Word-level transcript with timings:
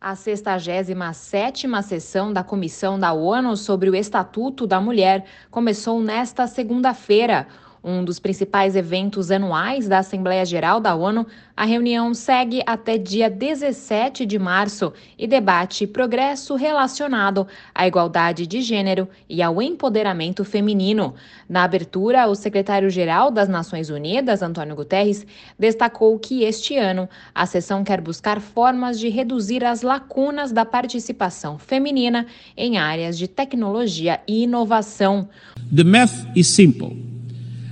A 0.00 0.14
67ª 0.14 1.82
sessão 1.82 2.32
da 2.32 2.44
Comissão 2.44 2.96
da 3.00 3.12
ONU 3.12 3.56
sobre 3.56 3.90
o 3.90 3.96
Estatuto 3.96 4.64
da 4.64 4.80
Mulher 4.80 5.24
começou 5.50 6.00
nesta 6.00 6.46
segunda-feira. 6.46 7.48
Um 7.82 8.04
dos 8.04 8.18
principais 8.18 8.74
eventos 8.74 9.30
anuais 9.30 9.88
da 9.88 9.98
Assembleia 9.98 10.44
Geral 10.44 10.80
da 10.80 10.94
ONU, 10.94 11.26
a 11.56 11.64
reunião 11.64 12.12
segue 12.12 12.62
até 12.66 12.98
dia 12.98 13.30
17 13.30 14.26
de 14.26 14.38
março 14.38 14.92
e 15.18 15.26
debate 15.26 15.86
progresso 15.86 16.54
relacionado 16.54 17.46
à 17.74 17.86
igualdade 17.86 18.46
de 18.46 18.60
gênero 18.60 19.08
e 19.28 19.42
ao 19.42 19.62
empoderamento 19.62 20.44
feminino. 20.44 21.14
Na 21.48 21.64
abertura, 21.64 22.26
o 22.26 22.34
secretário-geral 22.34 23.30
das 23.30 23.48
Nações 23.48 23.90
Unidas, 23.90 24.42
Antônio 24.42 24.76
Guterres, 24.76 25.26
destacou 25.58 26.18
que 26.18 26.42
este 26.42 26.76
ano 26.76 27.08
a 27.34 27.46
sessão 27.46 27.84
quer 27.84 28.00
buscar 28.00 28.40
formas 28.40 28.98
de 28.98 29.08
reduzir 29.08 29.64
as 29.64 29.82
lacunas 29.82 30.52
da 30.52 30.64
participação 30.64 31.58
feminina 31.58 32.26
em 32.56 32.78
áreas 32.78 33.16
de 33.16 33.28
tecnologia 33.28 34.20
e 34.26 34.42
inovação. 34.42 35.28
The 35.74 35.84
math 35.84 36.12
is 36.36 36.48
simple. 36.48 37.07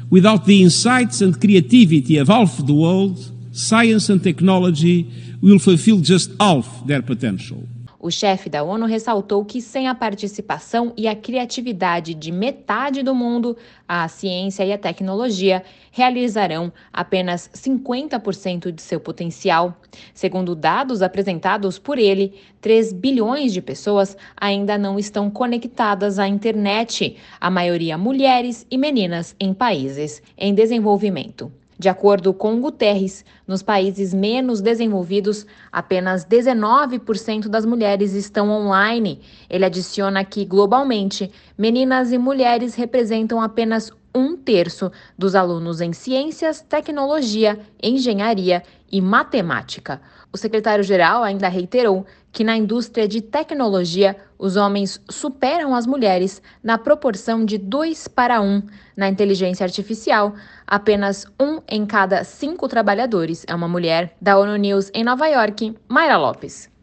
Without 0.08 0.44
the 0.44 0.62
insights 0.62 1.20
and 1.20 1.40
creativity 1.40 2.18
of 2.18 2.28
half 2.28 2.64
the 2.64 2.74
world, 2.74 3.18
science 3.52 4.08
and 4.08 4.22
technology 4.22 5.10
will 5.40 5.58
fulfill 5.58 6.00
just 6.00 6.30
half 6.40 6.86
their 6.86 7.02
potential. 7.02 7.66
O 8.06 8.10
chefe 8.12 8.48
da 8.48 8.62
ONU 8.62 8.86
ressaltou 8.86 9.44
que, 9.44 9.60
sem 9.60 9.88
a 9.88 9.94
participação 9.94 10.92
e 10.96 11.08
a 11.08 11.16
criatividade 11.16 12.14
de 12.14 12.30
metade 12.30 13.02
do 13.02 13.12
mundo, 13.12 13.56
a 13.88 14.06
ciência 14.06 14.64
e 14.64 14.72
a 14.72 14.78
tecnologia 14.78 15.64
realizarão 15.90 16.72
apenas 16.92 17.50
50% 17.52 18.70
de 18.70 18.80
seu 18.80 19.00
potencial. 19.00 19.74
Segundo 20.14 20.54
dados 20.54 21.02
apresentados 21.02 21.80
por 21.80 21.98
ele, 21.98 22.34
3 22.60 22.92
bilhões 22.92 23.52
de 23.52 23.60
pessoas 23.60 24.16
ainda 24.36 24.78
não 24.78 25.00
estão 25.00 25.28
conectadas 25.28 26.20
à 26.20 26.28
internet, 26.28 27.16
a 27.40 27.50
maioria 27.50 27.98
mulheres 27.98 28.64
e 28.70 28.78
meninas 28.78 29.34
em 29.40 29.52
países 29.52 30.22
em 30.38 30.54
desenvolvimento. 30.54 31.50
De 31.78 31.90
acordo 31.90 32.32
com 32.32 32.58
Guterres, 32.58 33.22
nos 33.46 33.62
países 33.62 34.14
menos 34.14 34.62
desenvolvidos, 34.62 35.46
apenas 35.70 36.24
19% 36.24 37.48
das 37.48 37.66
mulheres 37.66 38.14
estão 38.14 38.50
online. 38.50 39.20
Ele 39.48 39.64
adiciona 39.64 40.24
que, 40.24 40.46
globalmente, 40.46 41.30
meninas 41.56 42.12
e 42.12 42.18
mulheres 42.18 42.74
representam 42.74 43.42
apenas 43.42 43.92
um 44.16 44.34
terço 44.34 44.90
dos 45.18 45.34
alunos 45.34 45.82
em 45.82 45.92
ciências, 45.92 46.62
tecnologia, 46.62 47.60
engenharia 47.82 48.62
e 48.90 49.00
matemática. 49.00 50.00
O 50.32 50.38
secretário-geral 50.38 51.22
ainda 51.22 51.48
reiterou 51.48 52.06
que 52.32 52.42
na 52.42 52.56
indústria 52.56 53.06
de 53.06 53.20
tecnologia 53.20 54.16
os 54.38 54.56
homens 54.56 55.00
superam 55.08 55.74
as 55.74 55.86
mulheres 55.86 56.40
na 56.62 56.78
proporção 56.78 57.44
de 57.44 57.58
2 57.58 58.08
para 58.08 58.40
1. 58.40 58.62
Na 58.96 59.08
inteligência 59.08 59.64
artificial, 59.64 60.34
apenas 60.66 61.26
um 61.40 61.60
em 61.68 61.84
cada 61.84 62.24
cinco 62.24 62.68
trabalhadores 62.68 63.44
é 63.46 63.54
uma 63.54 63.68
mulher. 63.68 64.16
Da 64.20 64.38
ONU 64.38 64.56
News 64.56 64.90
em 64.94 65.04
Nova 65.04 65.26
York, 65.26 65.76
Mayra 65.88 66.16
Lopes. 66.16 66.75